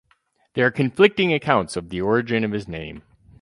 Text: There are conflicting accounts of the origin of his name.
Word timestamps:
There 0.55 0.65
are 0.65 0.71
conflicting 0.71 1.31
accounts 1.31 1.75
of 1.77 1.89
the 1.89 2.01
origin 2.01 2.43
of 2.43 2.53
his 2.53 2.67
name. 2.67 3.03